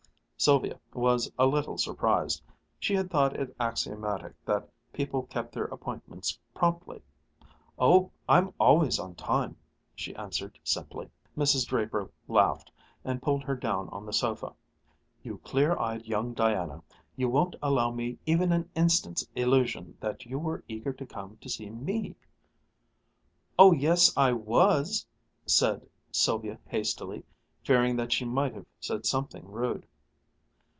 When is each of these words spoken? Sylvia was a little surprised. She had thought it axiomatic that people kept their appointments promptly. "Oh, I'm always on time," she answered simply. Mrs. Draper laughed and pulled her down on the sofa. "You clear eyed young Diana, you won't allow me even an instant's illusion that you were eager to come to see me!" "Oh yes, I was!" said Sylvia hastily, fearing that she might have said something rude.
Sylvia 0.43 0.79
was 0.91 1.31
a 1.37 1.45
little 1.45 1.77
surprised. 1.77 2.41
She 2.79 2.95
had 2.95 3.11
thought 3.11 3.35
it 3.39 3.55
axiomatic 3.59 4.33
that 4.43 4.67
people 4.91 5.21
kept 5.27 5.51
their 5.51 5.65
appointments 5.65 6.39
promptly. 6.55 7.03
"Oh, 7.77 8.09
I'm 8.27 8.51
always 8.59 8.97
on 8.97 9.13
time," 9.13 9.55
she 9.95 10.15
answered 10.15 10.57
simply. 10.63 11.11
Mrs. 11.37 11.67
Draper 11.67 12.09
laughed 12.27 12.71
and 13.05 13.21
pulled 13.21 13.43
her 13.43 13.55
down 13.55 13.87
on 13.89 14.03
the 14.03 14.13
sofa. 14.13 14.55
"You 15.21 15.37
clear 15.43 15.77
eyed 15.77 16.05
young 16.07 16.33
Diana, 16.33 16.81
you 17.15 17.29
won't 17.29 17.55
allow 17.61 17.91
me 17.91 18.17
even 18.25 18.51
an 18.51 18.67
instant's 18.73 19.23
illusion 19.35 19.95
that 19.99 20.25
you 20.25 20.39
were 20.39 20.63
eager 20.67 20.91
to 20.91 21.05
come 21.05 21.37
to 21.41 21.49
see 21.49 21.69
me!" 21.69 22.15
"Oh 23.59 23.73
yes, 23.73 24.11
I 24.17 24.31
was!" 24.33 25.05
said 25.45 25.87
Sylvia 26.11 26.57
hastily, 26.65 27.25
fearing 27.63 27.95
that 27.97 28.11
she 28.11 28.25
might 28.25 28.55
have 28.55 28.65
said 28.79 29.05
something 29.05 29.45
rude. 29.45 29.85